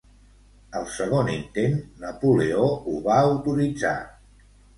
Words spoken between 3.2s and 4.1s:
autoritzar.